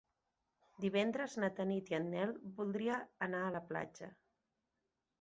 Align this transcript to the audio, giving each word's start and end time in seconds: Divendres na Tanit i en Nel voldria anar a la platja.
Divendres 0.85 1.35
na 1.43 1.51
Tanit 1.59 1.93
i 1.93 1.97
en 1.99 2.09
Nel 2.15 2.35
voldria 2.59 2.99
anar 3.31 3.47
a 3.47 3.55
la 3.61 3.67
platja. 3.73 4.15